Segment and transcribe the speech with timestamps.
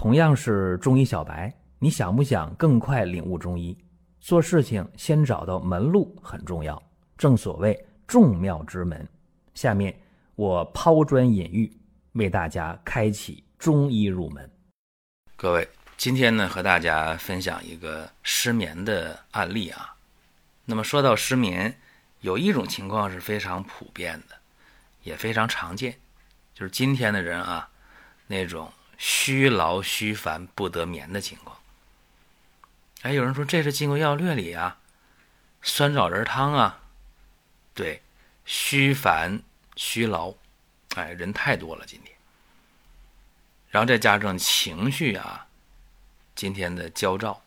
[0.00, 3.76] 同样是中医小白，你想不想更快领悟中医？
[4.20, 6.80] 做事情先找到门路很重要，
[7.16, 9.04] 正所谓众妙之门。
[9.54, 9.92] 下面
[10.36, 11.76] 我抛砖引玉，
[12.12, 14.48] 为大家开启中医入门。
[15.34, 19.96] 各位，今天呢和大家分享一个失眠的案例啊。
[20.64, 21.76] 那么说到失眠，
[22.20, 24.36] 有一种情况是非常普遍的，
[25.02, 25.96] 也非常常见，
[26.54, 27.68] 就是今天的人啊，
[28.28, 31.56] 那种虚劳虚烦不得眠的情况。
[33.02, 34.80] 哎，有人说这是《金匮要略》里啊，
[35.62, 36.82] 酸枣仁汤啊，
[37.72, 38.02] 对，
[38.44, 39.40] 虚烦
[39.76, 40.34] 虚劳，
[40.96, 42.12] 哎，人太多了今天，
[43.70, 45.46] 然后再加上情绪啊，
[46.34, 47.40] 今天的焦躁、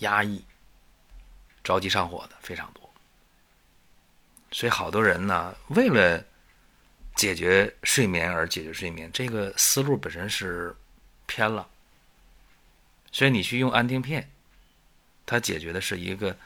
[0.00, 0.44] 压抑、
[1.64, 2.92] 着急上火的非常多，
[4.52, 6.22] 所以好多人呢，为了
[7.18, 10.76] 解决睡眠而解决睡眠，这个思路本身是
[11.26, 11.68] 偏了。
[13.10, 14.30] 所以你去用安定片，
[15.26, 16.38] 它解决的是一个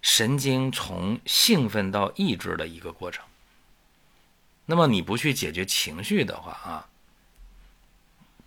[0.00, 3.24] 神经从兴奋到抑制的一个过程。
[4.66, 6.88] 那么你不去解决情绪的话啊，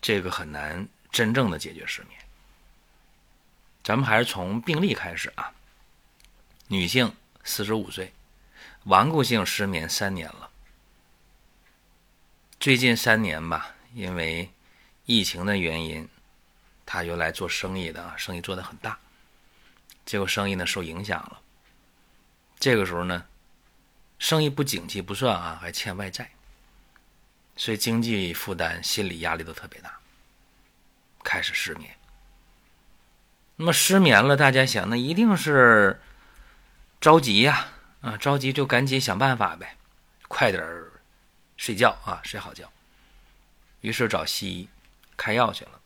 [0.00, 2.12] 这个很难真正的解决失眠。
[3.82, 5.52] 咱们还是从病例开始啊。
[6.68, 8.14] 女性，四十五岁，
[8.84, 10.50] 顽固性失眠三年了。
[12.64, 14.50] 最近三年吧，因为
[15.04, 16.08] 疫情的原因。
[16.86, 18.98] 他原来做生意的啊，生意做得很大，
[20.06, 21.42] 结果生意呢受影响了。
[22.58, 23.26] 这个时候呢，
[24.18, 26.30] 生意不景气不算啊，还欠外债，
[27.54, 29.98] 所以经济负担、心理压力都特别大，
[31.22, 31.94] 开始失眠。
[33.56, 36.00] 那么失眠了，大家想，那一定是
[36.98, 37.66] 着急呀，
[38.00, 39.76] 啊，着急就赶紧想办法呗，
[40.28, 40.64] 快点
[41.56, 42.70] 睡觉啊，睡好觉。
[43.80, 44.68] 于是找西医
[45.16, 45.80] 开药去了。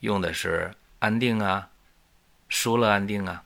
[0.00, 1.70] 用的是安定啊，
[2.48, 3.44] 舒乐安定啊。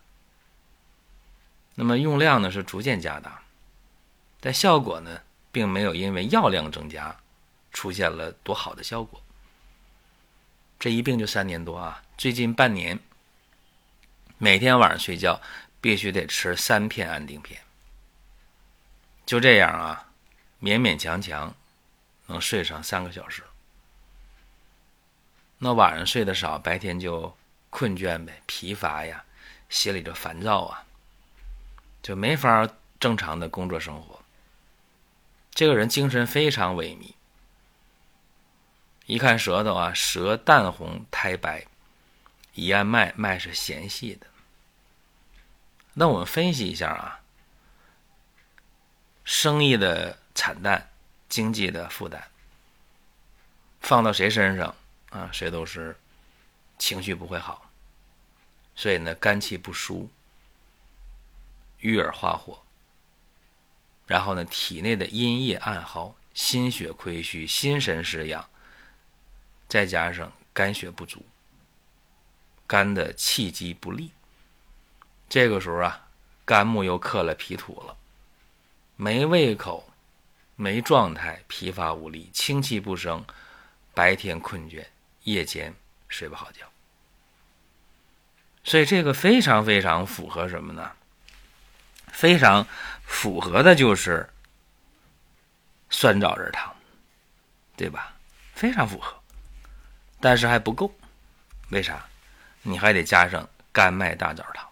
[1.75, 3.43] 那么用量呢是逐渐加大，
[4.41, 5.21] 但效果呢
[5.53, 7.15] 并没有因为药量增加
[7.73, 9.23] 出现了多好的效果。
[10.79, 12.99] 这一病就三年多啊，最近半年
[14.39, 15.41] 每天晚上睡觉
[15.81, 17.61] 必须得吃三片安定片，
[19.27, 20.06] 就这样啊，
[20.67, 21.55] 勉勉强强
[22.27, 23.45] 能睡上三个小时。
[25.59, 27.37] 那晚上睡得少，白天就
[27.71, 29.25] 困倦呗，疲乏呀，
[29.69, 30.85] 心里就烦躁啊，
[32.03, 32.69] 就没法
[32.99, 34.21] 正常的工作生活。
[35.55, 37.15] 这个人精神非常萎靡，
[39.07, 41.65] 一看舌头啊，舌淡红苔白，
[42.55, 44.27] 一按脉脉是弦细的。
[45.95, 47.21] 那我们分析一下啊，
[49.25, 50.91] 生意的惨淡，
[51.29, 52.23] 经济的负担，
[53.81, 54.73] 放到谁身上？
[55.11, 55.97] 啊，谁都是
[56.79, 57.71] 情绪不会好，
[58.75, 60.11] 所以呢，肝气不舒，
[61.79, 62.63] 郁而化火，
[64.07, 68.47] 然后呢，体内的阴液暗耗，心血亏虚，心神失养，
[69.69, 71.25] 再加上肝血不足，
[72.67, 74.11] 肝的气机不利，
[75.29, 76.09] 这个时候啊，
[76.45, 77.97] 肝木又克了脾土了，
[78.97, 79.89] 没胃口，
[80.57, 83.25] 没状态，疲乏无力，清气不生，
[83.95, 84.85] 白天困倦。
[85.23, 85.75] 夜间
[86.07, 86.65] 睡不好觉，
[88.63, 90.93] 所以这个非常非常符合什么呢？
[92.13, 92.65] 非常
[93.03, 94.31] 符合的就是
[95.91, 96.73] 酸枣仁汤，
[97.77, 98.15] 对吧？
[98.55, 99.21] 非常符合，
[100.21, 100.95] 但是还不够，
[101.71, 102.07] 为啥？
[102.63, 104.65] 你还得加上甘麦大枣汤。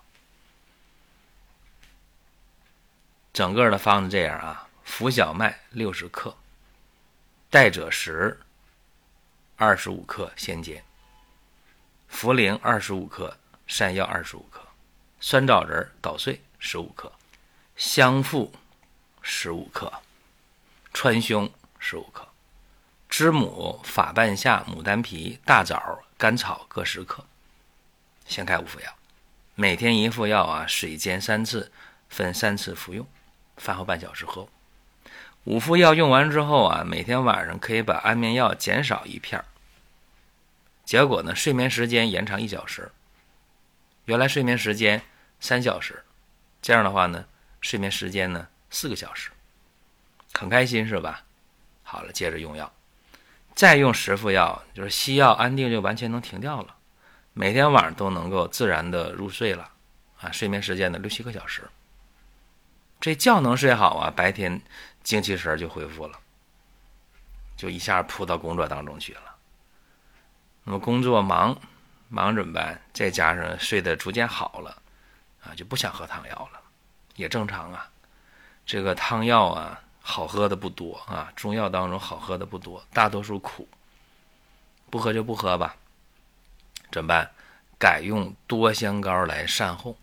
[3.33, 6.37] 整个的方子这样啊：浮小麦六十克，
[7.51, 8.39] 代赭石。
[9.57, 10.85] 二十五克先煎，
[12.11, 14.61] 茯苓二十五克，山药二十五克，
[15.21, 17.13] 酸枣仁捣碎十五克，
[17.77, 18.53] 香附
[19.23, 19.93] 十五克，
[20.93, 22.29] 川芎十五克，
[23.09, 27.25] 知母、法半夏、牡丹皮、大枣、甘草各十克。
[28.27, 28.93] 先开五副药，
[29.55, 31.71] 每天一副药啊，水煎三次，
[32.09, 33.07] 分三次服用，
[33.57, 34.49] 饭后半小时喝。
[35.45, 39.45] 五副药用完之后啊，每天晚上可以把安眠药减少一片
[40.85, 42.91] 结果呢，睡眠时间延长一小时。
[44.07, 45.03] 原来睡眠时间
[45.41, 46.03] 三小时，
[46.61, 47.25] 这样的话呢，
[47.61, 49.31] 睡眠时间呢四个小时，
[50.33, 51.25] 很开心是吧？
[51.83, 52.73] 好了，接着用药，
[53.55, 56.75] 再用十副药，就是西药安定就完全能停掉了，
[57.35, 59.71] 每天晚上都能够自然的入睡了
[60.21, 61.69] 啊，睡眠时间呢六七个小时。
[63.01, 64.63] 这觉能睡好啊，白天
[65.05, 66.19] 精气神就恢复了，
[67.57, 69.37] 就一下扑到工作当中去了。
[70.65, 71.57] 那么工作忙，
[72.09, 72.81] 忙怎么办？
[72.93, 74.83] 再加上睡得逐渐好了，
[75.45, 76.61] 啊，就不想喝汤药了，
[77.17, 77.89] 也正常啊。
[78.67, 83.69] 这个汤药啊，好喝的不多啊，中药当中好喝的不多，大多数苦。
[84.91, 85.77] 不喝就不喝吧，
[86.91, 87.31] 怎么办？
[87.79, 89.97] 改用多香膏来善后。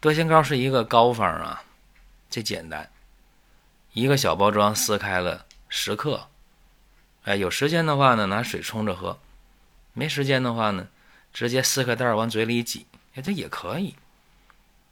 [0.00, 1.62] 多香膏是一个膏方啊，
[2.30, 2.88] 这简单，
[3.94, 6.26] 一个小包装撕开了十克。
[7.22, 9.18] 哎，有时间的话呢，拿水冲着喝；
[9.92, 10.88] 没时间的话呢，
[11.32, 13.94] 直接撕开袋儿往嘴里挤，哎，这也可以。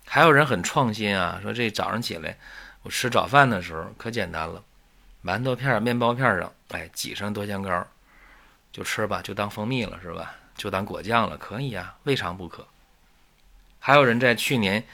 [0.06, 2.38] 还有人很创新啊，说这早上起来
[2.84, 4.62] 我吃早饭的时候可简单了，
[5.24, 7.84] 馒头片、面包片上，哎，挤上多香膏，
[8.70, 10.36] 就吃吧，就当蜂蜜了，是吧？
[10.56, 12.64] 就当果酱了，可以啊，未尝不可。
[13.80, 14.84] 还有人在去年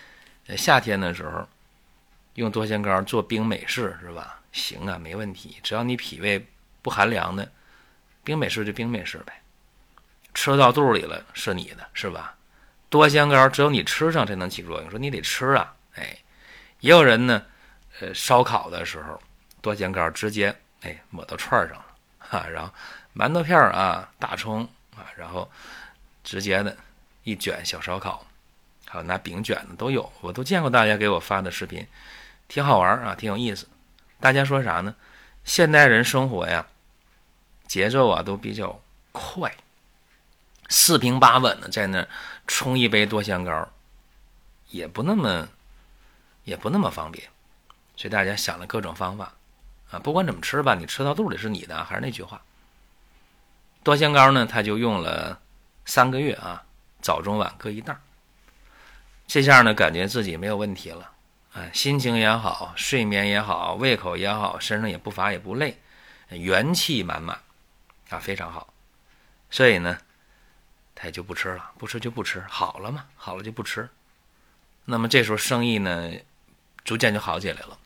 [0.57, 1.47] 夏天的时候
[2.39, 4.41] 用多香膏做冰美式，是吧？
[4.53, 6.47] 行啊，没问题，只要你脾胃
[6.83, 7.51] 不寒凉的，
[8.23, 9.43] 冰美式就冰美式呗，
[10.33, 12.37] 吃到肚里了是你的，是吧？
[12.89, 16.17] 多香膏只有你吃上才能起作用，说你得吃啊，哎，
[16.79, 17.45] 也有人呢，
[17.99, 19.21] 呃，烧烤的时候
[19.61, 21.85] 多香膏直接哎抹到串上了，
[22.21, 22.73] 哈，然后
[23.17, 24.63] 馒头片啊、大葱
[24.95, 25.51] 啊，然后
[26.23, 26.77] 直接的
[27.25, 28.25] 一卷小烧烤，
[28.87, 31.85] 还有拿饼卷的都有，我都见过大家给我发的视频，
[32.49, 33.69] 挺好玩啊，挺有意思。
[34.19, 34.95] 大家说啥呢？
[35.45, 36.67] 现代人生活呀，
[37.67, 38.81] 节奏啊都比较
[39.13, 39.55] 快。
[40.69, 42.07] 四平八稳的在那
[42.47, 43.69] 冲一杯多香膏，
[44.69, 45.49] 也不那么，
[46.45, 47.27] 也不那么方便，
[47.97, 49.33] 所以大家想了各种方法，
[49.91, 52.43] 啊，不管怎么吃吧，你吃到肚里是你的，还是那句话。
[53.83, 55.41] 多香膏呢，他就用了
[55.87, 56.63] 三个月啊，
[57.01, 57.97] 早中晚各一袋
[59.27, 61.11] 这下呢，感觉自己没有问题了，
[61.53, 65.79] 啊，心情也好，睡眠也好，胃口也好，身上也不乏也不累，
[66.31, 67.41] 元气满满，
[68.11, 68.73] 啊，非常好，
[69.51, 69.99] 所以呢。
[71.01, 73.89] 他也就不吃了，不吃就不吃，好了嘛，好了就不吃。
[74.85, 76.13] 那么这时候生意呢，
[76.83, 77.79] 逐渐就好起来了，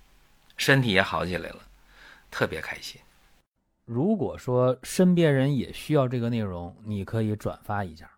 [0.57, 1.59] 身体也好起来了，
[2.31, 2.99] 特别开心。
[3.85, 8.11] 如果说身边人也需要这个内容，你可以转发一下。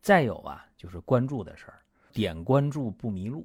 [0.00, 1.82] 再有啊，就是关注的事儿，
[2.12, 3.44] 点关注不迷路，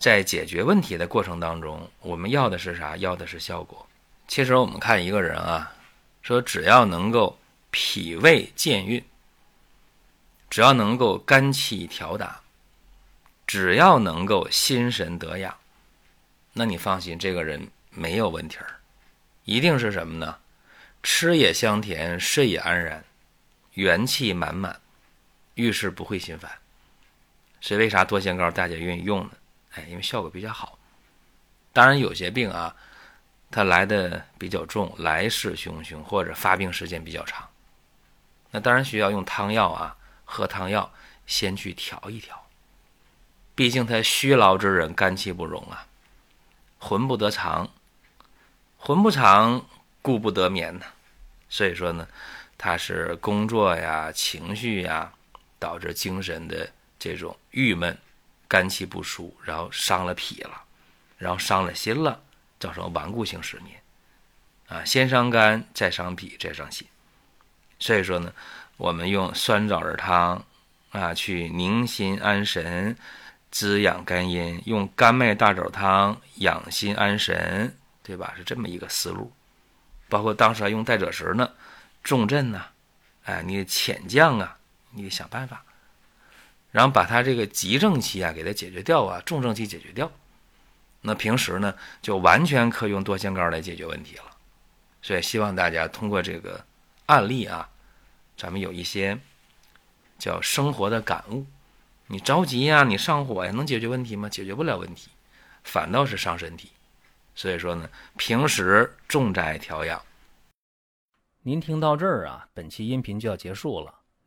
[0.00, 2.96] 在解决问题的过程当中，我们要的是啥？
[2.96, 3.86] 要的是效果。
[4.26, 5.74] 其实我们看一个人啊，
[6.22, 7.38] 说只要能够
[7.70, 9.04] 脾胃健运。
[10.48, 12.40] 只要能够肝气调达，
[13.46, 15.54] 只要能够心神得养，
[16.54, 18.80] 那你放心，这个人没有问题儿，
[19.44, 20.38] 一定是什么呢？
[21.02, 23.04] 吃也香甜，睡也安然，
[23.74, 24.80] 元气满满，
[25.54, 26.50] 遇事不会心烦。
[27.60, 29.30] 所以为啥多香膏大家愿意用呢？
[29.72, 30.78] 哎，因为效果比较好。
[31.72, 32.74] 当然有些病啊，
[33.50, 37.48] 它来的比较重，来势汹汹，或者发病时间比较长，
[38.50, 39.96] 那当然需要用汤药啊。
[40.32, 40.92] 喝汤药，
[41.26, 42.46] 先去调一调。
[43.56, 45.88] 毕竟他虚劳之人，肝气不容啊，
[46.78, 47.68] 魂不得长，
[48.78, 49.66] 魂不长，
[50.00, 50.86] 故不得眠呐。
[51.48, 52.06] 所以说呢，
[52.56, 55.12] 他是工作呀、情绪呀，
[55.58, 57.98] 导致精神的这种郁闷，
[58.50, 60.64] 肝气不舒，然后伤了脾了，
[61.16, 62.20] 然后伤了心了，
[62.58, 63.80] 造成顽固性失眠
[64.68, 66.86] 啊，先伤肝，再伤脾，再伤心。
[67.78, 68.32] 所以说呢。
[68.80, 70.42] 我们用酸枣仁汤
[70.92, 72.96] 啊，去宁心安神、
[73.50, 78.32] 滋养肝阴；用甘麦大枣汤养心安神，对吧？
[78.38, 79.30] 是这么一个思路。
[80.08, 81.50] 包括当时还用带赭石呢，
[82.02, 82.68] 重镇呐，
[83.24, 84.56] 哎，你浅降啊，
[84.92, 85.62] 你得想办法，
[86.70, 90.10] 然后把他这个急症期啊给他解决掉啊，重症期解决掉。
[91.02, 94.24] 那平时呢，就完全可以用多香膏来解决问题了。
[95.02, 96.64] 所以希望大家通过这个
[97.06, 97.68] 案例啊。
[98.36, 99.18] 咱们有一些
[100.18, 101.44] 叫生活的感悟，
[102.06, 104.30] 你着急呀，你上火呀，能解决问题吗？
[104.30, 105.10] 解决不了问题，
[105.62, 106.70] 反倒是伤身体。
[107.34, 110.02] 所以说呢，平时重在调养。
[111.42, 113.99] 您听到这儿啊，本期音频就要结束了。